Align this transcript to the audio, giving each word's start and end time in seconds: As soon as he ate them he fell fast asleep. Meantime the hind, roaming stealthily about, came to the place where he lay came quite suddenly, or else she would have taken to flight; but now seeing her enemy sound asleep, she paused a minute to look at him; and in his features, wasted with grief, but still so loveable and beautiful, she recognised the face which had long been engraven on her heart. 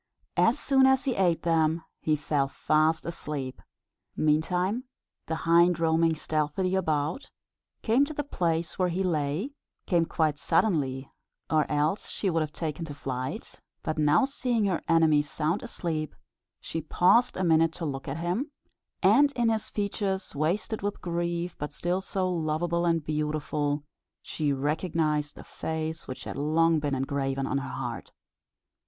As 0.37 0.57
soon 0.57 0.87
as 0.87 1.05
he 1.05 1.13
ate 1.13 1.43
them 1.43 1.83
he 1.99 2.15
fell 2.15 2.47
fast 2.47 3.05
asleep. 3.05 3.61
Meantime 4.15 4.85
the 5.27 5.35
hind, 5.45 5.79
roaming 5.79 6.15
stealthily 6.15 6.73
about, 6.73 7.29
came 7.83 8.03
to 8.05 8.13
the 8.15 8.23
place 8.23 8.79
where 8.79 8.87
he 8.89 9.03
lay 9.03 9.51
came 9.85 10.07
quite 10.07 10.39
suddenly, 10.39 11.11
or 11.51 11.71
else 11.71 12.09
she 12.09 12.31
would 12.31 12.41
have 12.41 12.51
taken 12.51 12.83
to 12.85 12.95
flight; 12.95 13.61
but 13.83 13.99
now 13.99 14.25
seeing 14.25 14.65
her 14.65 14.81
enemy 14.89 15.21
sound 15.21 15.61
asleep, 15.61 16.15
she 16.59 16.81
paused 16.81 17.37
a 17.37 17.43
minute 17.43 17.73
to 17.73 17.85
look 17.85 18.07
at 18.07 18.17
him; 18.17 18.49
and 19.03 19.31
in 19.33 19.49
his 19.49 19.69
features, 19.69 20.33
wasted 20.35 20.81
with 20.81 20.99
grief, 20.99 21.55
but 21.59 21.71
still 21.73 22.01
so 22.01 22.27
loveable 22.27 22.87
and 22.87 23.05
beautiful, 23.05 23.83
she 24.23 24.51
recognised 24.51 25.35
the 25.35 25.43
face 25.43 26.07
which 26.07 26.23
had 26.23 26.35
long 26.37 26.79
been 26.79 26.95
engraven 26.95 27.45
on 27.45 27.59
her 27.59 27.69
heart. 27.69 28.11